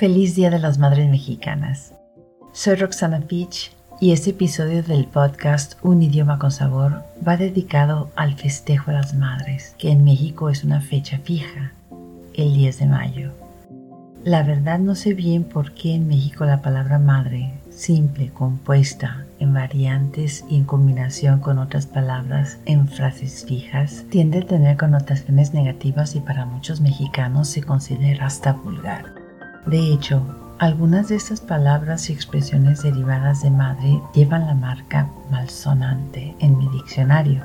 Feliz 0.00 0.34
Día 0.34 0.48
de 0.48 0.58
las 0.58 0.78
Madres 0.78 1.10
Mexicanas. 1.10 1.92
Soy 2.54 2.76
Roxana 2.76 3.20
Fitch 3.20 3.70
y 4.00 4.12
este 4.12 4.30
episodio 4.30 4.82
del 4.82 5.04
podcast 5.04 5.74
Un 5.82 6.02
idioma 6.02 6.38
con 6.38 6.50
sabor 6.50 7.04
va 7.28 7.36
dedicado 7.36 8.10
al 8.16 8.34
festejo 8.34 8.92
de 8.92 8.96
las 8.96 9.12
madres, 9.12 9.74
que 9.76 9.90
en 9.90 10.02
México 10.02 10.48
es 10.48 10.64
una 10.64 10.80
fecha 10.80 11.18
fija, 11.18 11.74
el 12.32 12.54
10 12.54 12.78
de 12.78 12.86
mayo. 12.86 13.32
La 14.24 14.42
verdad 14.42 14.78
no 14.78 14.94
sé 14.94 15.12
bien 15.12 15.44
por 15.44 15.74
qué 15.74 15.96
en 15.96 16.08
México 16.08 16.46
la 16.46 16.62
palabra 16.62 16.98
madre, 16.98 17.52
simple, 17.68 18.30
compuesta, 18.30 19.26
en 19.38 19.52
variantes 19.52 20.46
y 20.48 20.56
en 20.56 20.64
combinación 20.64 21.40
con 21.40 21.58
otras 21.58 21.84
palabras 21.84 22.56
en 22.64 22.88
frases 22.88 23.44
fijas, 23.46 24.06
tiende 24.08 24.38
a 24.38 24.46
tener 24.46 24.78
connotaciones 24.78 25.52
negativas 25.52 26.16
y 26.16 26.20
para 26.20 26.46
muchos 26.46 26.80
mexicanos 26.80 27.48
se 27.48 27.62
considera 27.62 28.24
hasta 28.24 28.54
vulgar. 28.54 29.19
De 29.66 29.92
hecho, 29.92 30.22
algunas 30.58 31.08
de 31.08 31.16
estas 31.16 31.40
palabras 31.40 32.10
y 32.10 32.12
expresiones 32.12 32.82
derivadas 32.82 33.42
de 33.42 33.50
madre 33.50 34.00
llevan 34.14 34.46
la 34.46 34.54
marca 34.54 35.08
malsonante 35.30 36.34
en 36.40 36.58
mi 36.58 36.68
diccionario. 36.68 37.42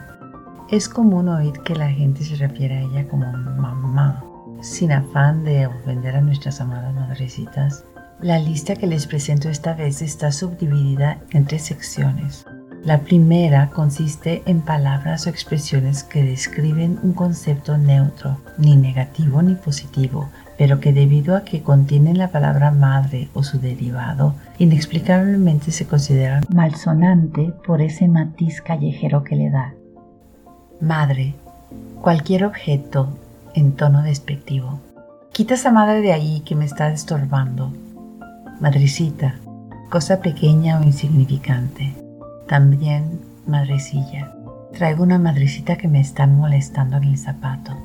Es 0.69 0.89
común 0.89 1.29
oír 1.29 1.53
que 1.63 1.75
la 1.75 1.89
gente 1.89 2.23
se 2.23 2.35
refiere 2.35 2.77
a 2.77 2.81
ella 2.81 3.07
como 3.07 3.31
mamá, 3.31 4.23
sin 4.61 4.91
afán 4.91 5.43
de 5.43 5.67
ofender 5.67 6.15
a 6.15 6.21
nuestras 6.21 6.59
amadas 6.59 6.93
madrecitas. 6.93 7.85
La 8.19 8.39
lista 8.39 8.75
que 8.75 8.87
les 8.87 9.05
presento 9.07 9.49
esta 9.49 9.73
vez 9.73 10.01
está 10.01 10.31
subdividida 10.31 11.19
en 11.31 11.45
tres 11.45 11.63
secciones. 11.63 12.45
La 12.83 13.01
primera 13.01 13.69
consiste 13.69 14.43
en 14.45 14.61
palabras 14.61 15.25
o 15.25 15.29
expresiones 15.29 16.03
que 16.03 16.23
describen 16.23 16.99
un 17.01 17.13
concepto 17.13 17.77
neutro, 17.77 18.37
ni 18.57 18.75
negativo 18.75 19.41
ni 19.41 19.55
positivo, 19.55 20.29
pero 20.57 20.79
que 20.79 20.93
debido 20.93 21.35
a 21.35 21.43
que 21.43 21.61
contienen 21.61 22.17
la 22.17 22.29
palabra 22.29 22.71
madre 22.71 23.29
o 23.33 23.43
su 23.43 23.59
derivado, 23.59 24.35
inexplicablemente 24.57 25.71
se 25.71 25.85
consideran 25.85 26.43
malsonante 26.49 27.53
por 27.65 27.81
ese 27.81 28.07
matiz 28.07 28.61
callejero 28.61 29.23
que 29.23 29.35
le 29.35 29.49
da. 29.49 29.73
Madre, 30.79 31.35
cualquier 32.01 32.45
objeto 32.45 33.17
en 33.53 33.73
tono 33.73 34.01
despectivo. 34.03 34.79
Quita 35.31 35.55
esa 35.55 35.71
madre 35.71 36.01
de 36.01 36.13
ahí 36.13 36.41
que 36.41 36.55
me 36.55 36.65
está 36.65 36.89
estorbando. 36.89 37.73
Madrecita, 38.59 39.35
cosa 39.89 40.21
pequeña 40.21 40.79
o 40.79 40.83
insignificante. 40.83 41.93
También 42.47 43.19
madrecilla. 43.45 44.33
Traigo 44.73 45.03
una 45.03 45.19
madrecita 45.19 45.77
que 45.77 45.87
me 45.87 45.99
está 45.99 46.27
molestando 46.27 46.97
en 46.97 47.05
el 47.05 47.17
zapato. 47.17 47.77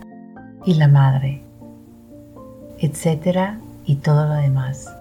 Y 0.64 0.74
la 0.74 0.88
madre, 0.88 1.42
etcétera 2.80 3.58
y 3.84 3.96
todo 3.96 4.26
lo 4.26 4.34
demás. 4.34 4.92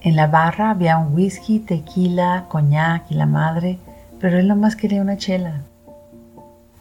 En 0.00 0.16
la 0.16 0.26
barra 0.26 0.70
había 0.70 0.98
un 0.98 1.14
whisky, 1.14 1.58
tequila, 1.58 2.46
coñac 2.48 3.10
y 3.10 3.14
la 3.14 3.26
madre, 3.26 3.78
pero 4.20 4.38
él 4.38 4.48
nomás 4.48 4.76
quería 4.76 5.02
una 5.02 5.16
chela. 5.16 5.62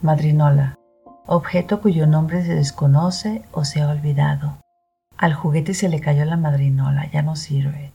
Madrinola, 0.02 0.76
objeto 1.26 1.82
cuyo 1.82 2.08
nombre 2.08 2.44
se 2.44 2.54
desconoce 2.54 3.44
o 3.52 3.66
se 3.66 3.82
ha 3.82 3.90
olvidado. 3.90 4.58
Al 5.18 5.34
juguete 5.34 5.74
se 5.74 5.90
le 5.90 6.02
cayó 6.02 6.26
la 6.26 6.38
madrinola, 6.38 7.10
ya 7.12 7.22
no 7.22 7.36
sirve. 7.36 7.92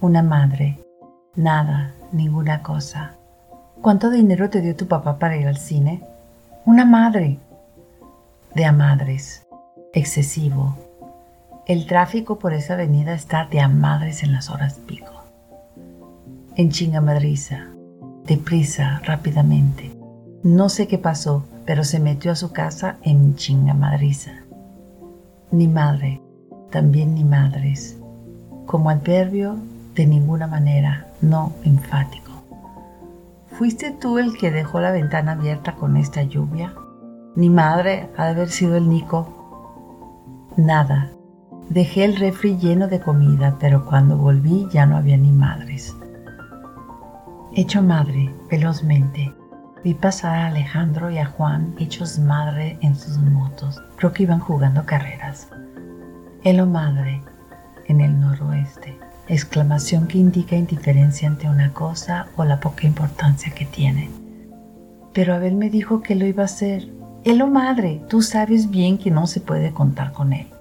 Una 0.00 0.22
madre, 0.22 0.78
nada, 1.36 1.92
ninguna 2.12 2.62
cosa. 2.62 3.12
¿Cuánto 3.80 4.10
dinero 4.10 4.50
te 4.50 4.60
dio 4.60 4.74
tu 4.74 4.88
papá 4.88 5.18
para 5.18 5.36
ir 5.36 5.46
al 5.46 5.58
cine? 5.58 6.02
Una 6.64 6.84
madre. 6.84 7.38
De 8.54 8.64
a 8.64 8.72
madres. 8.72 9.46
Excesivo, 9.92 10.76
el 11.66 11.86
tráfico 11.86 12.38
por 12.38 12.52
esa 12.52 12.74
avenida 12.74 13.14
está 13.14 13.46
de 13.46 13.60
a 13.60 13.68
madres 13.68 14.22
en 14.22 14.32
las 14.32 14.50
horas 14.50 14.74
pico. 14.86 15.12
En 16.56 16.70
chingamadriza, 16.70 17.68
deprisa, 18.26 19.00
rápidamente. 19.04 19.96
No 20.42 20.68
sé 20.68 20.86
qué 20.86 20.98
pasó, 20.98 21.44
pero 21.64 21.82
se 21.84 22.00
metió 22.00 22.32
a 22.32 22.36
su 22.36 22.52
casa 22.52 22.96
en 23.02 23.34
chingamadriza. 23.36 24.32
Ni 25.50 25.66
madre, 25.66 26.20
también 26.70 27.14
ni 27.14 27.24
madres. 27.24 27.98
Como 28.66 28.90
adverbio, 28.90 29.56
de 29.94 30.06
ninguna 30.06 30.46
manera, 30.46 31.06
no 31.22 31.52
enfático. 31.64 32.30
¿Fuiste 33.52 33.90
tú 33.90 34.18
el 34.18 34.36
que 34.36 34.50
dejó 34.50 34.80
la 34.80 34.90
ventana 34.90 35.32
abierta 35.32 35.76
con 35.76 35.96
esta 35.96 36.22
lluvia? 36.24 36.74
Ni 37.36 37.48
madre, 37.48 38.10
ha 38.18 38.26
de 38.26 38.30
haber 38.32 38.50
sido 38.50 38.76
el 38.76 38.88
Nico. 38.88 40.50
Nada, 40.56 41.13
Dejé 41.70 42.04
el 42.04 42.16
refri 42.16 42.58
lleno 42.58 42.88
de 42.88 43.00
comida, 43.00 43.56
pero 43.58 43.86
cuando 43.86 44.18
volví 44.18 44.68
ya 44.70 44.84
no 44.84 44.98
había 44.98 45.16
ni 45.16 45.32
madres. 45.32 45.96
Hecho 47.54 47.82
madre, 47.82 48.30
velozmente, 48.50 49.32
vi 49.82 49.94
pasar 49.94 50.36
a 50.36 50.46
Alejandro 50.48 51.10
y 51.10 51.18
a 51.18 51.26
Juan 51.26 51.74
hechos 51.78 52.18
madre 52.18 52.76
en 52.82 52.94
sus 52.94 53.16
motos. 53.16 53.80
Creo 53.96 54.12
que 54.12 54.24
iban 54.24 54.40
jugando 54.40 54.84
carreras. 54.84 55.48
Helo 56.42 56.66
madre, 56.66 57.22
en 57.86 58.02
el 58.02 58.20
noroeste. 58.20 58.98
Exclamación 59.26 60.06
que 60.06 60.18
indica 60.18 60.56
indiferencia 60.56 61.26
ante 61.26 61.48
una 61.48 61.72
cosa 61.72 62.26
o 62.36 62.44
la 62.44 62.60
poca 62.60 62.86
importancia 62.86 63.54
que 63.54 63.64
tiene. 63.64 64.10
Pero 65.14 65.34
Abel 65.34 65.54
me 65.54 65.70
dijo 65.70 66.02
que 66.02 66.14
lo 66.14 66.26
iba 66.26 66.42
a 66.42 66.46
hacer. 66.46 66.92
Helo 67.24 67.46
madre, 67.46 68.02
tú 68.10 68.20
sabes 68.20 68.68
bien 68.68 68.98
que 68.98 69.10
no 69.10 69.26
se 69.26 69.40
puede 69.40 69.72
contar 69.72 70.12
con 70.12 70.34
él 70.34 70.53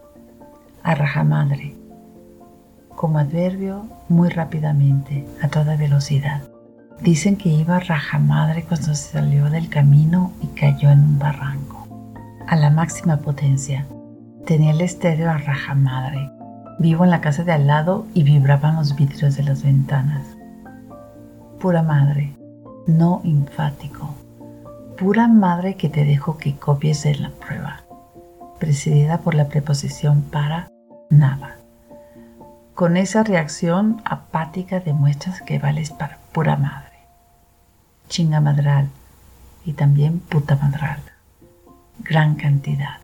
a 0.84 0.96
rajamadre, 0.96 1.76
como 2.96 3.20
adverbio 3.20 3.86
muy 4.10 4.30
rápidamente, 4.30 5.26
a 5.42 5.48
toda 5.48 5.76
velocidad. 5.76 6.42
Dicen 7.02 7.38
que 7.38 7.50
iba 7.50 7.78
a 7.78 7.80
rajamadre 7.80 8.64
cuando 8.64 8.94
se 8.94 9.12
salió 9.12 9.50
del 9.50 9.70
camino 9.70 10.32
y 10.42 10.48
cayó 10.48 10.90
en 10.90 11.00
un 11.00 11.20
barranco. 11.20 11.88
A 12.48 12.56
la 12.56 12.70
máxima 12.70 13.18
potencia. 13.18 13.86
Tenía 14.46 14.72
el 14.72 14.82
estéreo 14.82 15.30
a 15.32 15.38
rajamadre. 15.38 16.30
Vivo 16.80 17.04
en 17.04 17.10
la 17.10 17.22
casa 17.22 17.44
de 17.44 17.54
al 17.54 17.68
lado 17.68 18.06
y 18.14 18.24
vibraban 18.24 18.76
los 18.76 18.96
vidrios 18.96 19.36
de 19.36 19.44
las 19.44 19.64
ventanas. 19.64 20.26
Pura 21.60 21.82
madre, 21.82 22.36
no 22.88 23.22
enfático. 23.24 24.14
Pura 24.98 25.28
madre 25.28 25.76
que 25.76 25.90
te 25.90 26.06
dejo 26.06 26.38
que 26.38 26.56
copies 26.56 27.06
en 27.06 27.24
la 27.24 27.30
prueba. 27.30 27.84
Precedida 28.60 29.20
por 29.20 29.34
la 29.34 29.48
preposición 29.48 30.22
para 30.22 30.73
nada. 31.18 31.58
Con 32.74 32.98
esa 32.98 33.24
reacción 33.24 34.02
apática 34.04 34.80
demuestras 34.80 35.42
que 35.42 35.60
vales 35.60 35.92
para 35.92 36.18
pura 36.32 36.56
madre. 36.56 36.98
Chingamadral 38.10 38.90
y 39.64 39.74
también 39.74 40.20
puta 40.20 40.56
madral. 40.56 41.00
Gran 42.00 42.36
cantidad. 42.36 43.02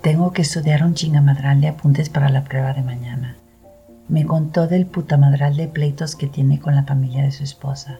Tengo 0.00 0.32
que 0.32 0.42
estudiar 0.42 0.82
un 0.82 0.94
chingamadral 0.94 1.60
de 1.60 1.68
apuntes 1.68 2.08
para 2.08 2.30
la 2.30 2.44
prueba 2.44 2.72
de 2.72 2.82
mañana. 2.82 3.36
Me 4.08 4.24
contó 4.24 4.66
del 4.66 4.86
putamadral 4.86 5.56
de 5.56 5.68
pleitos 5.68 6.16
que 6.16 6.26
tiene 6.26 6.58
con 6.58 6.74
la 6.74 6.84
familia 6.84 7.22
de 7.22 7.30
su 7.30 7.44
esposa. 7.44 7.98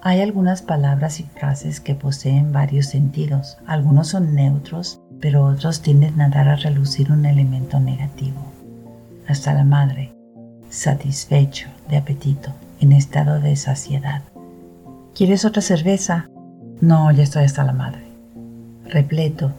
Hay 0.00 0.22
algunas 0.22 0.62
palabras 0.62 1.20
y 1.20 1.24
frases 1.24 1.80
que 1.80 1.94
poseen 1.94 2.50
varios 2.50 2.86
sentidos. 2.86 3.58
Algunos 3.66 4.08
son 4.08 4.34
neutros 4.34 5.01
pero 5.22 5.44
otros 5.44 5.82
tienden 5.82 6.20
a 6.20 6.28
dar 6.28 6.48
a 6.48 6.56
relucir 6.56 7.12
un 7.12 7.24
elemento 7.24 7.78
negativo. 7.78 8.42
Hasta 9.28 9.54
la 9.54 9.62
madre, 9.62 10.12
satisfecho, 10.68 11.68
de 11.88 11.96
apetito, 11.96 12.50
en 12.80 12.90
estado 12.90 13.38
de 13.38 13.54
saciedad. 13.54 14.22
¿Quieres 15.14 15.44
otra 15.44 15.62
cerveza? 15.62 16.28
No, 16.80 17.12
ya 17.12 17.22
estoy 17.22 17.44
hasta 17.44 17.62
la 17.62 17.72
madre. 17.72 18.02
Repleto, 18.84 19.52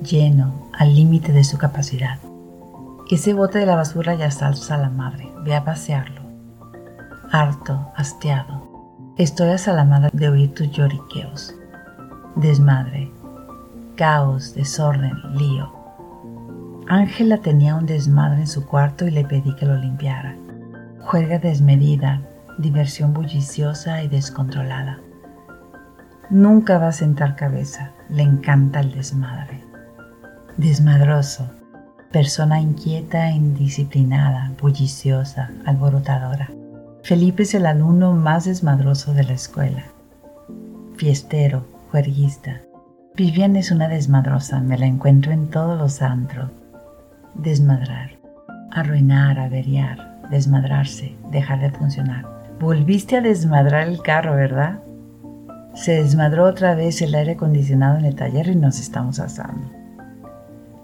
lleno, 0.00 0.70
al 0.78 0.94
límite 0.94 1.32
de 1.32 1.42
su 1.42 1.58
capacidad. 1.58 2.18
Ese 3.10 3.34
bote 3.34 3.58
de 3.58 3.66
la 3.66 3.74
basura 3.74 4.14
ya 4.14 4.26
está 4.26 4.46
hasta 4.46 4.78
la 4.78 4.90
madre. 4.90 5.28
Ve 5.44 5.56
a 5.56 5.64
pasearlo. 5.64 6.20
Harto, 7.32 7.90
hastiado. 7.96 9.12
Estoy 9.18 9.48
hasta 9.48 9.72
la 9.72 9.84
madre 9.84 10.10
de 10.12 10.28
oír 10.28 10.54
tus 10.54 10.70
lloriqueos. 10.70 11.52
Desmadre, 12.36 13.10
caos, 14.00 14.54
desorden, 14.54 15.12
lío. 15.34 15.70
Ángela 16.88 17.36
tenía 17.36 17.74
un 17.74 17.84
desmadre 17.84 18.40
en 18.40 18.46
su 18.46 18.64
cuarto 18.64 19.06
y 19.06 19.10
le 19.10 19.26
pedí 19.26 19.54
que 19.56 19.66
lo 19.66 19.76
limpiara. 19.76 20.36
Juega 21.00 21.38
desmedida, 21.38 22.22
diversión 22.56 23.12
bulliciosa 23.12 24.02
y 24.02 24.08
descontrolada. 24.08 25.00
Nunca 26.30 26.78
va 26.78 26.88
a 26.88 26.92
sentar 26.92 27.36
cabeza, 27.36 27.92
le 28.08 28.22
encanta 28.22 28.80
el 28.80 28.92
desmadre. 28.92 29.62
Desmadroso, 30.56 31.50
persona 32.10 32.58
inquieta, 32.58 33.30
indisciplinada, 33.30 34.50
bulliciosa, 34.58 35.50
alborotadora. 35.66 36.48
Felipe 37.02 37.42
es 37.42 37.52
el 37.52 37.66
alumno 37.66 38.14
más 38.14 38.46
desmadroso 38.46 39.12
de 39.12 39.24
la 39.24 39.34
escuela. 39.34 39.84
Fiestero, 40.96 41.66
juerguista, 41.90 42.62
Vivian 43.20 43.54
es 43.56 43.70
una 43.70 43.86
desmadrosa, 43.86 44.60
me 44.60 44.78
la 44.78 44.86
encuentro 44.86 45.30
en 45.30 45.50
todos 45.50 45.78
los 45.78 46.00
antros. 46.00 46.50
Desmadrar. 47.34 48.12
arruinar, 48.70 49.38
averiar, 49.38 50.22
desmadrarse, 50.30 51.14
dejar 51.30 51.60
de 51.60 51.70
funcionar. 51.70 52.24
Volviste 52.58 53.18
a 53.18 53.20
desmadrar 53.20 53.88
el 53.88 54.00
carro, 54.00 54.36
¿verdad? 54.36 54.80
Se 55.74 56.02
desmadró 56.02 56.46
otra 56.46 56.74
vez 56.74 57.02
el 57.02 57.14
aire 57.14 57.32
acondicionado 57.32 57.98
en 57.98 58.06
el 58.06 58.14
taller 58.14 58.48
y 58.48 58.56
nos 58.56 58.80
estamos 58.80 59.20
asando. 59.20 59.70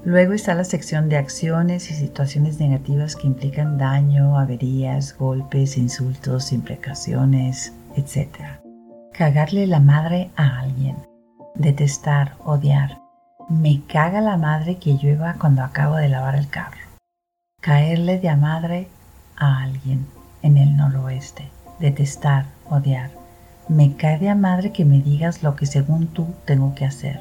Luego 0.05 0.35
está 0.35 0.55
la 0.55 0.65
sección 0.65 1.09
de 1.09 1.17
acciones 1.17 1.91
y 1.91 1.95
situaciones 1.95 2.61
negativas 2.61 3.17
que 3.17 3.29
implican 3.29 3.79
daño, 3.79 4.39
averías, 4.39 5.17
golpes, 5.17 5.79
insultos, 5.79 6.53
imprecaciones, 6.53 7.73
etc. 7.97 8.29
Cagarle 9.15 9.67
la 9.67 9.81
madre 9.81 10.31
a 10.37 10.61
alguien. 10.61 10.97
Detestar, 11.59 12.35
odiar. 12.45 12.99
Me 13.49 13.83
caga 13.87 14.21
la 14.21 14.37
madre 14.37 14.79
que 14.79 14.95
llueva 14.95 15.35
cuando 15.39 15.63
acabo 15.63 15.97
de 15.97 16.09
lavar 16.09 16.37
el 16.37 16.49
carro. 16.49 16.79
Caerle 17.61 18.19
de 18.19 18.35
madre 18.37 18.89
a 19.37 19.63
alguien 19.63 20.07
en 20.43 20.59
el 20.59 20.77
noroeste. 20.77 21.51
Detestar, 21.81 22.47
odiar. 22.69 23.11
Me 23.69 23.97
cae 23.97 24.19
de 24.19 24.35
madre 24.35 24.73
que 24.73 24.85
me 24.85 25.01
digas 25.01 25.43
lo 25.43 25.57
que 25.57 25.67
según 25.67 26.09
tú 26.09 26.27
tengo 26.45 26.75
que 26.75 26.85
hacer. 26.85 27.21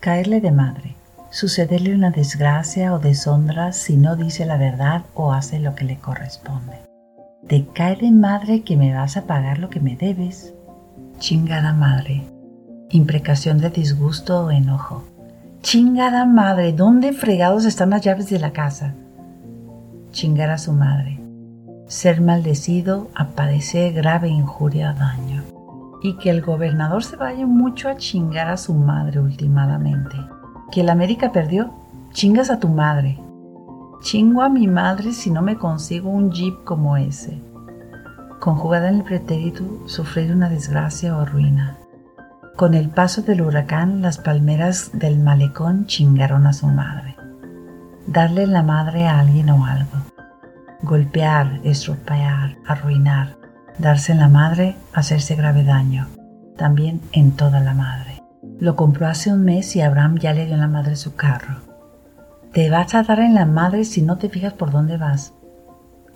Caerle 0.00 0.40
de 0.40 0.52
madre 0.52 0.98
sucederle 1.30 1.94
una 1.94 2.10
desgracia 2.10 2.94
o 2.94 2.98
deshonra 2.98 3.72
si 3.72 3.96
no 3.96 4.16
dice 4.16 4.46
la 4.46 4.56
verdad 4.56 5.02
o 5.14 5.32
hace 5.32 5.60
lo 5.60 5.74
que 5.74 5.84
le 5.84 5.98
corresponde. 5.98 6.80
Te 7.46 7.66
cae 7.66 7.96
de 7.96 8.10
madre 8.10 8.62
que 8.62 8.76
me 8.76 8.94
vas 8.94 9.16
a 9.16 9.26
pagar 9.26 9.58
lo 9.58 9.70
que 9.70 9.80
me 9.80 9.96
debes. 9.96 10.54
Chingada 11.18 11.72
madre. 11.72 12.37
Imprecación 12.90 13.58
de 13.58 13.70
disgusto 13.70 14.46
o 14.46 14.50
enojo. 14.50 15.04
Chingada 15.62 16.24
madre, 16.24 16.72
¿dónde 16.72 17.12
fregados 17.12 17.64
están 17.64 17.90
las 17.90 18.02
llaves 18.02 18.30
de 18.30 18.38
la 18.38 18.52
casa? 18.52 18.94
Chingar 20.12 20.50
a 20.50 20.58
su 20.58 20.72
madre. 20.72 21.20
Ser 21.86 22.20
maldecido 22.20 23.08
a 23.14 23.28
padecer 23.28 23.92
grave 23.92 24.28
injuria 24.28 24.92
o 24.92 24.98
daño. 24.98 25.42
Y 26.02 26.16
que 26.16 26.30
el 26.30 26.42
gobernador 26.42 27.04
se 27.04 27.16
vaya 27.16 27.46
mucho 27.46 27.88
a 27.88 27.96
chingar 27.96 28.48
a 28.48 28.56
su 28.56 28.74
madre 28.74 29.20
últimamente 29.20 30.16
que 30.70 30.82
el 30.82 30.90
América 30.90 31.32
perdió, 31.32 31.70
chingas 32.12 32.50
a 32.50 32.58
tu 32.58 32.68
madre. 32.68 33.18
Chingo 34.02 34.42
a 34.42 34.48
mi 34.48 34.66
madre 34.66 35.12
si 35.12 35.30
no 35.30 35.42
me 35.42 35.56
consigo 35.56 36.10
un 36.10 36.30
jeep 36.30 36.62
como 36.64 36.96
ese. 36.96 37.40
Conjugada 38.38 38.88
en 38.88 38.96
el 38.96 39.04
pretérito, 39.04 39.64
sufrir 39.86 40.32
una 40.32 40.48
desgracia 40.48 41.16
o 41.16 41.24
ruina. 41.24 41.77
Con 42.58 42.74
el 42.74 42.90
paso 42.90 43.22
del 43.22 43.42
huracán, 43.42 44.02
las 44.02 44.18
palmeras 44.18 44.90
del 44.92 45.20
malecón 45.20 45.86
chingaron 45.86 46.44
a 46.44 46.52
su 46.52 46.66
madre. 46.66 47.14
Darle 48.08 48.48
la 48.48 48.64
madre 48.64 49.06
a 49.06 49.20
alguien 49.20 49.48
o 49.50 49.64
algo. 49.64 49.92
Golpear, 50.82 51.60
estropear, 51.62 52.56
arruinar. 52.66 53.36
Darse 53.78 54.10
en 54.10 54.18
la 54.18 54.28
madre, 54.28 54.74
hacerse 54.92 55.36
grave 55.36 55.62
daño. 55.62 56.08
También 56.56 57.00
en 57.12 57.30
toda 57.30 57.60
la 57.60 57.74
madre. 57.74 58.24
Lo 58.58 58.74
compró 58.74 59.06
hace 59.06 59.32
un 59.32 59.44
mes 59.44 59.76
y 59.76 59.80
Abraham 59.80 60.18
ya 60.18 60.32
le 60.32 60.46
dio 60.46 60.54
en 60.54 60.60
la 60.60 60.66
madre 60.66 60.96
su 60.96 61.14
carro. 61.14 61.58
Te 62.52 62.70
vas 62.70 62.92
a 62.96 63.04
dar 63.04 63.20
en 63.20 63.34
la 63.34 63.46
madre 63.46 63.84
si 63.84 64.02
no 64.02 64.18
te 64.18 64.28
fijas 64.28 64.54
por 64.54 64.72
dónde 64.72 64.96
vas. 64.96 65.32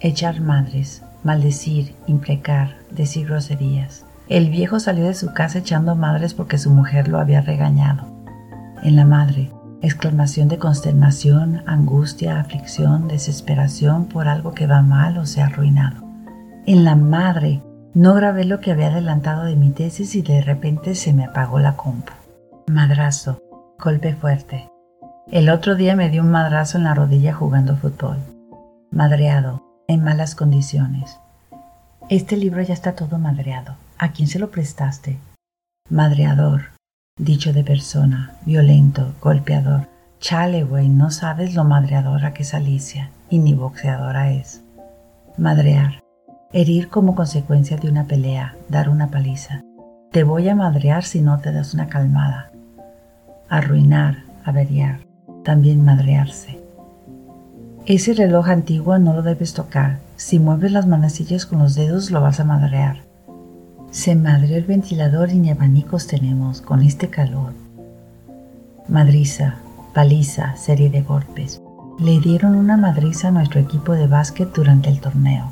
Echar 0.00 0.40
madres, 0.40 1.04
maldecir, 1.22 1.94
imprecar, 2.08 2.78
decir 2.90 3.28
groserías. 3.28 4.06
El 4.32 4.48
viejo 4.48 4.80
salió 4.80 5.04
de 5.04 5.12
su 5.12 5.34
casa 5.34 5.58
echando 5.58 5.94
madres 5.94 6.32
porque 6.32 6.56
su 6.56 6.70
mujer 6.70 7.06
lo 7.06 7.20
había 7.20 7.42
regañado. 7.42 8.06
En 8.82 8.96
la 8.96 9.04
madre, 9.04 9.52
exclamación 9.82 10.48
de 10.48 10.56
consternación, 10.56 11.62
angustia, 11.66 12.40
aflicción, 12.40 13.08
desesperación 13.08 14.06
por 14.06 14.28
algo 14.28 14.52
que 14.52 14.66
va 14.66 14.80
mal 14.80 15.18
o 15.18 15.26
se 15.26 15.42
ha 15.42 15.48
arruinado. 15.48 16.02
En 16.64 16.82
la 16.82 16.96
madre, 16.96 17.62
no 17.92 18.14
grabé 18.14 18.46
lo 18.46 18.60
que 18.60 18.72
había 18.72 18.86
adelantado 18.86 19.44
de 19.44 19.54
mi 19.54 19.68
tesis 19.68 20.14
y 20.14 20.22
de 20.22 20.40
repente 20.40 20.94
se 20.94 21.12
me 21.12 21.26
apagó 21.26 21.58
la 21.58 21.76
compu. 21.76 22.14
Madrazo, 22.68 23.38
golpe 23.78 24.14
fuerte. 24.14 24.66
El 25.30 25.50
otro 25.50 25.74
día 25.74 25.94
me 25.94 26.08
dio 26.08 26.22
un 26.22 26.30
madrazo 26.30 26.78
en 26.78 26.84
la 26.84 26.94
rodilla 26.94 27.34
jugando 27.34 27.76
fútbol. 27.76 28.16
Madreado, 28.90 29.62
en 29.88 30.02
malas 30.02 30.34
condiciones. 30.34 31.18
Este 32.08 32.36
libro 32.36 32.62
ya 32.62 32.74
está 32.74 32.94
todo 32.94 33.18
madreado. 33.18 33.76
¿A 33.98 34.12
quién 34.12 34.28
se 34.28 34.38
lo 34.38 34.50
prestaste? 34.50 35.18
Madreador, 35.88 36.62
dicho 37.18 37.52
de 37.52 37.64
persona, 37.64 38.36
violento, 38.44 39.14
golpeador. 39.20 39.88
Chale, 40.20 40.64
güey, 40.64 40.88
no 40.88 41.10
sabes 41.10 41.54
lo 41.54 41.64
madreadora 41.64 42.32
que 42.32 42.42
es 42.42 42.54
Alicia, 42.54 43.10
y 43.30 43.38
ni 43.38 43.54
boxeadora 43.54 44.30
es. 44.32 44.62
Madrear, 45.36 46.00
herir 46.52 46.88
como 46.88 47.14
consecuencia 47.14 47.76
de 47.76 47.88
una 47.88 48.06
pelea, 48.06 48.54
dar 48.68 48.88
una 48.88 49.10
paliza. 49.10 49.62
Te 50.10 50.24
voy 50.24 50.48
a 50.48 50.54
madrear 50.54 51.04
si 51.04 51.20
no 51.20 51.40
te 51.40 51.52
das 51.52 51.74
una 51.74 51.88
calmada 51.88 52.52
arruinar, 53.52 54.16
averiar, 54.46 55.00
también 55.44 55.84
madrearse. 55.84 56.58
Ese 57.84 58.14
reloj 58.14 58.48
antiguo 58.48 58.96
no 58.98 59.12
lo 59.12 59.22
debes 59.22 59.54
tocar. 59.54 59.98
Si 60.14 60.38
mueves 60.38 60.70
las 60.70 60.86
manecillas 60.86 61.46
con 61.46 61.58
los 61.58 61.74
dedos 61.74 62.12
lo 62.12 62.20
vas 62.20 62.38
a 62.38 62.44
madrear. 62.44 62.98
Se 63.90 64.14
madreó 64.14 64.56
el 64.56 64.64
ventilador 64.64 65.30
y 65.30 65.38
ni 65.40 65.50
abanicos 65.50 66.06
tenemos 66.06 66.60
con 66.60 66.82
este 66.82 67.08
calor. 67.08 67.54
Madriza, 68.86 69.56
paliza, 69.94 70.54
serie 70.56 70.90
de 70.90 71.02
golpes. 71.02 71.60
Le 71.98 72.20
dieron 72.20 72.54
una 72.54 72.76
madriza 72.76 73.28
a 73.28 73.30
nuestro 73.32 73.58
equipo 73.58 73.94
de 73.94 74.06
básquet 74.06 74.52
durante 74.54 74.88
el 74.88 75.00
torneo. 75.00 75.50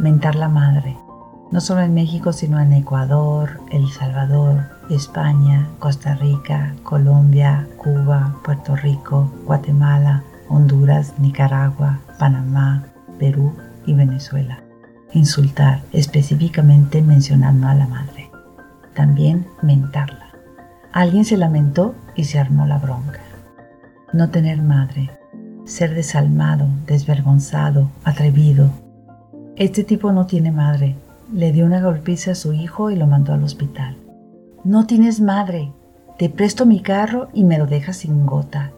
Mentar 0.00 0.34
la 0.34 0.48
madre, 0.48 0.96
no 1.52 1.60
solo 1.60 1.82
en 1.82 1.94
México, 1.94 2.32
sino 2.32 2.58
en 2.58 2.72
Ecuador, 2.72 3.60
El 3.70 3.88
Salvador, 3.88 4.64
España, 4.90 5.68
Costa 5.78 6.16
Rica, 6.16 6.74
Colombia, 6.82 7.68
Cuba, 7.76 8.34
Puerto 8.44 8.74
Rico, 8.74 9.30
Guatemala, 9.46 10.24
Honduras, 10.52 11.14
Nicaragua, 11.18 12.00
Panamá, 12.18 12.84
Perú 13.18 13.54
y 13.86 13.94
Venezuela. 13.94 14.62
Insultar, 15.14 15.80
específicamente 15.92 17.00
mencionando 17.00 17.68
a 17.68 17.74
la 17.74 17.86
madre. 17.86 18.30
También 18.94 19.46
mentarla. 19.62 20.32
Alguien 20.92 21.24
se 21.24 21.38
lamentó 21.38 21.94
y 22.14 22.24
se 22.24 22.38
armó 22.38 22.66
la 22.66 22.78
bronca. 22.78 23.20
No 24.12 24.28
tener 24.28 24.60
madre, 24.60 25.10
ser 25.64 25.94
desalmado, 25.94 26.66
desvergonzado, 26.86 27.90
atrevido. 28.04 28.70
Este 29.56 29.84
tipo 29.84 30.12
no 30.12 30.26
tiene 30.26 30.52
madre, 30.52 30.96
le 31.32 31.52
dio 31.52 31.64
una 31.64 31.80
golpiza 31.80 32.32
a 32.32 32.34
su 32.34 32.52
hijo 32.52 32.90
y 32.90 32.96
lo 32.96 33.06
mandó 33.06 33.32
al 33.32 33.42
hospital. 33.42 33.96
No 34.64 34.86
tienes 34.86 35.20
madre, 35.20 35.72
te 36.18 36.28
presto 36.28 36.66
mi 36.66 36.80
carro 36.80 37.28
y 37.32 37.44
me 37.44 37.56
lo 37.56 37.66
dejas 37.66 37.96
sin 37.96 38.26
gota. 38.26 38.72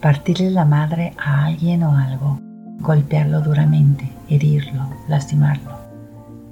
Partirle 0.00 0.50
la 0.50 0.64
madre 0.64 1.12
a 1.18 1.44
alguien 1.44 1.82
o 1.82 1.96
algo, 1.96 2.38
golpearlo 2.80 3.40
duramente, 3.40 4.10
herirlo, 4.28 4.88
lastimarlo. 5.08 5.78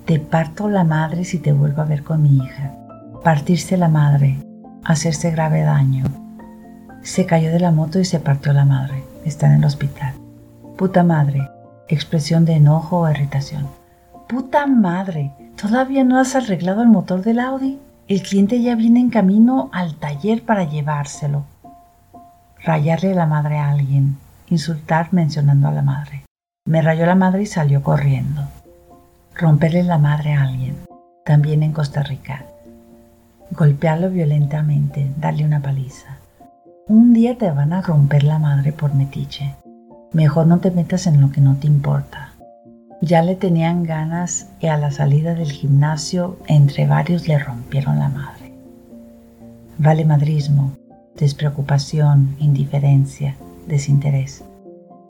Te 0.04 0.18
parto 0.18 0.68
la 0.68 0.84
madre 0.84 1.24
si 1.24 1.38
te 1.38 1.52
vuelvo 1.52 1.82
a 1.82 1.86
ver 1.86 2.02
con 2.02 2.22
mi 2.22 2.36
hija. 2.36 2.72
Partirse 3.24 3.76
la 3.76 3.88
madre, 3.88 4.38
hacerse 4.84 5.30
grave 5.30 5.62
daño. 5.62 6.04
Se 7.02 7.26
cayó 7.26 7.50
de 7.50 7.60
la 7.60 7.70
moto 7.70 7.98
y 7.98 8.04
se 8.04 8.20
partió 8.20 8.52
la 8.52 8.64
madre. 8.64 9.02
Está 9.24 9.46
en 9.46 9.54
el 9.54 9.64
hospital. 9.64 10.14
Puta 10.76 11.02
madre, 11.02 11.48
expresión 11.88 12.44
de 12.44 12.54
enojo 12.54 13.00
o 13.00 13.10
irritación 13.10 13.66
puta 14.28 14.66
madre, 14.66 15.32
¿todavía 15.60 16.04
no 16.04 16.18
has 16.18 16.36
arreglado 16.36 16.82
el 16.82 16.88
motor 16.88 17.22
del 17.22 17.40
Audi? 17.40 17.78
El 18.08 18.22
cliente 18.22 18.60
ya 18.60 18.74
viene 18.74 19.00
en 19.00 19.08
camino 19.08 19.70
al 19.72 19.94
taller 19.94 20.42
para 20.42 20.64
llevárselo. 20.64 21.44
Rayarle 22.64 23.14
la 23.14 23.26
madre 23.26 23.58
a 23.58 23.70
alguien, 23.70 24.16
insultar 24.48 25.12
mencionando 25.12 25.68
a 25.68 25.72
la 25.72 25.82
madre. 25.82 26.24
Me 26.66 26.82
rayó 26.82 27.06
la 27.06 27.14
madre 27.14 27.42
y 27.42 27.46
salió 27.46 27.82
corriendo. 27.82 28.42
Romperle 29.34 29.84
la 29.84 29.98
madre 29.98 30.34
a 30.34 30.42
alguien, 30.42 30.76
también 31.24 31.62
en 31.62 31.72
Costa 31.72 32.02
Rica. 32.02 32.44
Golpearlo 33.52 34.10
violentamente, 34.10 35.10
darle 35.18 35.44
una 35.44 35.60
paliza. 35.60 36.18
Un 36.88 37.12
día 37.12 37.38
te 37.38 37.50
van 37.50 37.72
a 37.72 37.80
romper 37.80 38.24
la 38.24 38.38
madre 38.38 38.72
por 38.72 38.94
metiche. 38.94 39.54
Mejor 40.12 40.46
no 40.46 40.58
te 40.58 40.70
metas 40.70 41.06
en 41.06 41.20
lo 41.20 41.30
que 41.30 41.40
no 41.40 41.56
te 41.56 41.66
importa. 41.66 42.32
Ya 43.00 43.22
le 43.22 43.36
tenían 43.36 43.84
ganas 43.84 44.48
y 44.58 44.66
a 44.66 44.76
la 44.76 44.90
salida 44.90 45.34
del 45.34 45.52
gimnasio 45.52 46.38
entre 46.48 46.86
varios 46.86 47.28
le 47.28 47.38
rompieron 47.38 48.00
la 48.00 48.08
madre. 48.08 48.52
Vale 49.78 50.04
madrismo, 50.04 50.72
despreocupación, 51.18 52.36
indiferencia, 52.38 53.34
desinterés. 53.66 54.44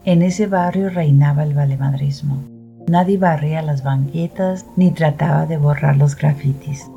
En 0.05 0.23
ese 0.23 0.47
barrio 0.47 0.91
reinaba 0.91 1.43
el 1.43 1.55
valemadrismo. 1.55 2.43
Nadie 2.87 3.19
barría 3.19 3.61
las 3.61 3.83
banquetas 3.83 4.65
ni 4.77 4.91
trataba 4.91 5.45
de 5.47 5.59
borrar 5.59 5.97
los 5.97 6.17
grafitis. 6.17 6.91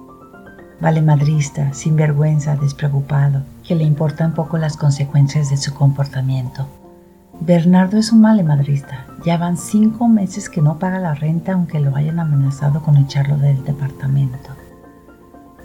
Valemadrista, 0.80 1.74
sinvergüenza, 1.74 2.56
despreocupado, 2.56 3.44
que 3.68 3.76
le 3.76 3.84
importan 3.84 4.34
poco 4.34 4.58
las 4.58 4.78
consecuencias 4.78 5.50
de 5.50 5.58
su 5.58 5.74
comportamiento. 5.74 6.66
Bernardo 7.42 7.98
es 7.98 8.12
un 8.12 8.22
madrista. 8.22 9.06
Ya 9.26 9.38
van 9.38 9.58
cinco 9.58 10.08
meses 10.08 10.50
que 10.50 10.62
no 10.62 10.80
paga 10.80 11.00
la 11.00 11.14
renta 11.14 11.54
aunque 11.54 11.80
lo 11.80 11.96
hayan 11.96 12.20
amenazado 12.20 12.82
con 12.82 12.98
echarlo 12.98 13.38
del 13.38 13.64
departamento. 13.64 14.50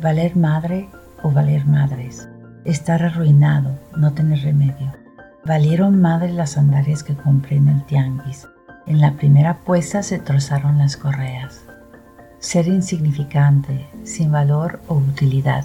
Valer 0.03 0.37
madre 0.37 0.89
o 1.23 1.31
valer 1.31 1.67
madres. 1.67 2.29
Estar 2.67 3.05
arruinado, 3.05 3.79
no 3.97 4.13
tener 4.13 4.41
remedio. 4.41 4.93
Valieron 5.45 6.01
madre 6.01 6.33
las 6.33 6.51
sandalias 6.51 7.05
que 7.05 7.15
compré 7.15 7.59
en 7.59 7.69
el 7.69 7.85
tianguis. 7.85 8.49
En 8.89 9.01
la 9.01 9.13
primera 9.13 9.59
puesta 9.59 10.03
se 10.03 10.19
trozaron 10.19 10.77
las 10.77 10.97
correas. 10.97 11.63
Ser 12.41 12.67
insignificante, 12.67 13.89
sin 14.03 14.33
valor 14.33 14.81
o 14.89 14.95
utilidad. 14.95 15.65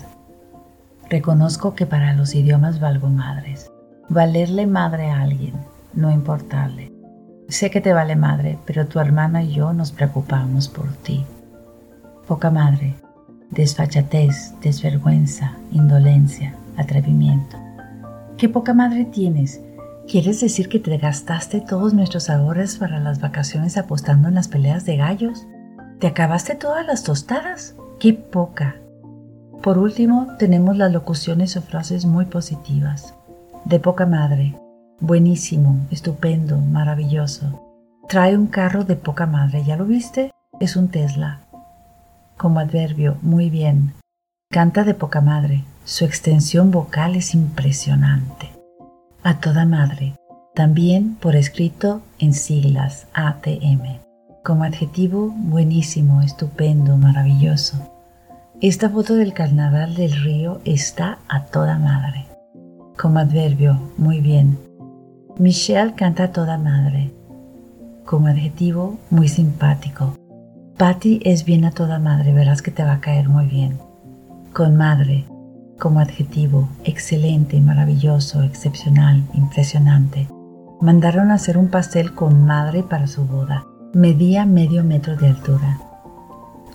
Reconozco 1.10 1.74
que 1.74 1.88
para 1.88 2.14
los 2.14 2.36
idiomas 2.36 2.80
valgo 2.80 3.10
madres. 3.10 3.72
Valerle 4.08 4.68
madre 4.68 5.10
a 5.10 5.22
alguien, 5.22 5.56
no 5.96 6.12
importarle. 6.12 6.92
Sé 7.50 7.72
que 7.72 7.82
te 7.82 7.94
vale 7.94 8.16
madre, 8.16 8.60
pero 8.68 8.86
tu 8.86 9.00
hermana 9.00 9.42
y 9.42 9.54
yo 9.54 9.74
nos 9.74 9.92
preocupamos 9.92 10.70
por 10.70 10.94
ti. 10.98 11.26
Poca 12.28 12.52
madre, 12.52 12.94
desfachatez, 13.50 14.54
desvergüenza, 14.62 15.54
indolencia, 15.72 16.54
atrevimiento. 16.78 17.58
¿Qué 18.38 18.50
poca 18.50 18.74
madre 18.74 19.06
tienes? 19.06 19.62
¿Quieres 20.08 20.42
decir 20.42 20.68
que 20.70 20.80
te 20.80 20.98
gastaste 20.98 21.62
todos 21.62 21.94
nuestros 21.94 22.30
ahorros 22.30 22.78
para 22.78 23.00
las 23.00 23.22
vacaciones 23.22 23.78
apostando 23.78 24.28
en 24.28 24.36
las 24.36 24.48
peleas 24.48 24.86
de 24.86 24.98
gallos? 24.98 25.48
¿Te 26.00 26.08
acabaste 26.08 26.56
todas 26.56 26.86
las 26.86 27.04
tostadas? 27.04 27.76
¡Qué 28.00 28.14
poca! 28.14 28.76
Por 29.62 29.78
último, 29.78 30.28
tenemos 30.40 30.76
las 30.76 30.92
locuciones 30.92 31.56
o 31.56 31.62
frases 31.62 32.06
muy 32.06 32.26
positivas. 32.26 33.14
De 33.66 33.80
poca 33.80 34.08
madre, 34.08 34.56
Buenísimo, 35.04 35.80
estupendo, 35.90 36.60
maravilloso. 36.60 37.60
Trae 38.08 38.38
un 38.38 38.46
carro 38.46 38.84
de 38.84 38.96
poca 38.96 39.26
madre, 39.26 39.64
¿ya 39.64 39.76
lo 39.76 39.86
viste? 39.86 40.30
Es 40.60 40.76
un 40.76 40.90
Tesla. 40.90 41.40
Como 42.38 42.60
adverbio, 42.60 43.18
muy 43.24 43.50
bien. 43.50 43.94
Canta 44.52 44.84
de 44.84 44.94
poca 44.94 45.20
madre. 45.20 45.64
Su 45.84 46.06
extensión 46.06 46.70
vocal 46.70 47.16
es 47.16 47.34
impresionante. 47.34 48.50
A 49.24 49.40
toda 49.40 49.66
madre. 49.66 50.16
También 50.54 51.16
por 51.16 51.36
escrito 51.36 52.02
en 52.20 52.34
siglas 52.34 53.08
ATM. 53.14 54.00
Como 54.44 54.64
adjetivo, 54.64 55.34
buenísimo, 55.36 56.22
estupendo, 56.22 56.98
maravilloso. 56.98 57.78
Esta 58.62 58.90
foto 58.90 59.16
del 59.16 59.34
carnaval 59.34 59.96
del 59.96 60.12
río 60.22 60.62
está 60.66 61.18
a 61.28 61.46
toda 61.46 61.80
madre. 61.80 62.26
Como 62.98 63.18
adverbio, 63.18 63.80
muy 63.98 64.22
bien. 64.22 64.60
Michelle 65.40 65.96
canta 65.96 66.26
a 66.26 66.32
toda 66.32 66.60
madre. 66.60 67.12
Como 68.06 68.28
adjetivo, 68.28 69.00
muy 69.10 69.28
simpático. 69.28 70.16
Patty 70.78 71.22
es 71.24 71.44
bien 71.44 71.66
a 71.66 71.72
toda 71.72 71.98
madre, 71.98 72.34
verás 72.34 72.62
que 72.62 72.72
te 72.72 72.84
va 72.84 72.94
a 72.94 73.02
caer 73.02 73.30
muy 73.30 73.48
bien. 73.48 73.80
Con 74.54 74.76
madre, 74.76 75.26
como 75.82 76.00
adjetivo, 76.00 76.70
excelente, 76.84 77.60
maravilloso, 77.60 78.44
excepcional, 78.44 79.24
impresionante. 79.34 80.28
Mandaron 80.80 81.32
a 81.32 81.34
hacer 81.34 81.58
un 81.58 81.70
pastel 81.70 82.14
con 82.14 82.46
madre 82.46 82.84
para 82.84 83.08
su 83.08 83.26
boda. 83.26 83.66
Medía 83.92 84.46
medio 84.46 84.84
metro 84.84 85.16
de 85.18 85.30
altura. 85.30 85.80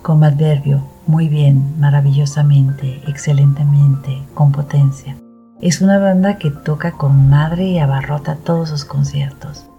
Como 0.01 0.25
adverbio, 0.25 0.83
muy 1.07 1.29
bien, 1.29 1.79
maravillosamente, 1.79 3.01
excelentemente, 3.07 4.23
con 4.33 4.51
potencia. 4.51 5.15
Es 5.61 5.79
una 5.79 5.99
banda 5.99 6.37
que 6.37 6.51
toca 6.51 6.91
con 6.91 7.29
madre 7.29 7.63
y 7.63 7.79
abarrota 7.79 8.35
todos 8.35 8.67
sus 8.67 8.83
conciertos. 8.83 9.69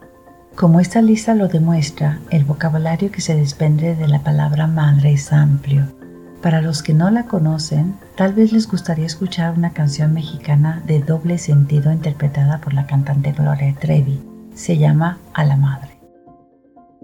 Como 0.56 0.80
esta 0.80 1.02
lista 1.02 1.34
lo 1.34 1.48
demuestra, 1.48 2.18
el 2.30 2.46
vocabulario 2.46 3.12
que 3.12 3.20
se 3.20 3.36
desprende 3.36 3.94
de 3.94 4.08
la 4.08 4.20
palabra 4.20 4.66
madre 4.66 5.12
es 5.12 5.34
amplio. 5.34 5.84
Para 6.42 6.62
los 6.62 6.84
que 6.84 6.94
no 6.94 7.10
la 7.10 7.24
conocen, 7.24 7.96
tal 8.16 8.32
vez 8.32 8.52
les 8.52 8.68
gustaría 8.68 9.06
escuchar 9.06 9.58
una 9.58 9.70
canción 9.70 10.14
mexicana 10.14 10.80
de 10.86 11.00
doble 11.00 11.36
sentido 11.36 11.92
interpretada 11.92 12.58
por 12.58 12.74
la 12.74 12.86
cantante 12.86 13.32
Gloria 13.32 13.74
Trevi. 13.74 14.22
Se 14.54 14.78
llama 14.78 15.18
A 15.34 15.44
la 15.44 15.56
Madre. 15.56 15.98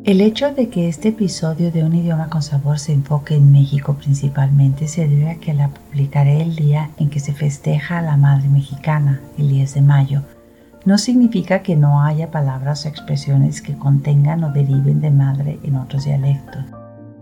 El 0.04 0.20
hecho 0.20 0.52
de 0.52 0.68
que 0.68 0.88
este 0.88 1.08
episodio 1.08 1.72
de 1.72 1.82
Un 1.82 1.96
idioma 1.96 2.28
con 2.28 2.42
sabor 2.42 2.78
se 2.78 2.92
enfoque 2.92 3.34
en 3.34 3.50
México 3.50 3.94
principalmente 3.94 4.86
se 4.86 5.08
debe 5.08 5.30
a 5.30 5.36
que 5.36 5.52
la 5.52 5.68
publicaré 5.68 6.40
el 6.40 6.54
día 6.54 6.90
en 6.98 7.10
que 7.10 7.18
se 7.18 7.32
festeja 7.32 7.98
a 7.98 8.02
la 8.02 8.16
Madre 8.16 8.48
Mexicana, 8.48 9.20
el 9.36 9.48
10 9.48 9.74
de 9.74 9.80
mayo. 9.80 10.22
No 10.84 10.96
significa 10.96 11.62
que 11.62 11.74
no 11.74 12.02
haya 12.02 12.30
palabras 12.30 12.84
o 12.84 12.88
expresiones 12.88 13.62
que 13.62 13.74
contengan 13.74 14.44
o 14.44 14.52
deriven 14.52 15.00
de 15.00 15.10
madre 15.10 15.58
en 15.64 15.76
otros 15.76 16.04
dialectos. 16.04 16.64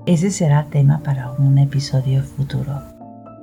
Ese 0.05 0.33
será 0.33 0.65
tema 0.65 1.01
para 1.05 1.31
un 1.31 1.59
episodio 1.59 2.25
futuro. 2.25 2.83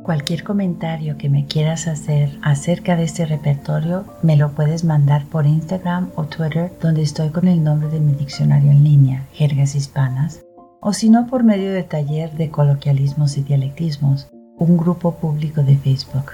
Cualquier 0.04 0.44
comentario 0.44 1.18
que 1.18 1.30
me 1.30 1.46
quieras 1.46 1.88
hacer 1.88 2.38
acerca 2.42 2.98
de 2.98 3.04
este 3.04 3.26
repertorio 3.26 4.04
me 4.24 4.36
lo 4.36 4.52
puedes 4.52 4.84
mandar 4.84 5.26
por 5.28 5.46
Instagram 5.46 6.10
o 6.16 6.26
Twitter 6.26 6.70
donde 6.82 7.04
estoy 7.04 7.30
con 7.30 7.48
el 7.48 7.64
nombre 7.64 7.88
de 7.88 8.02
mi 8.02 8.12
diccionario 8.12 8.72
en 8.72 8.84
línea, 8.84 9.26
Jergas 9.32 9.74
Hispanas, 9.74 10.42
o 10.82 10.92
si 10.92 11.10
no 11.10 11.28
por 11.28 11.46
medio 11.46 11.72
del 11.72 11.86
taller 11.86 12.34
de 12.34 12.50
coloquialismos 12.50 13.38
y 13.38 13.44
dialectismos, 13.44 14.28
un 14.58 14.76
grupo 14.76 15.16
público 15.16 15.64
de 15.64 15.78
Facebook. 15.78 16.34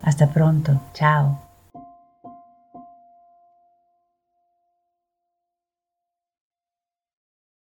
Hasta 0.00 0.28
pronto, 0.28 0.80
chao. 0.94 1.45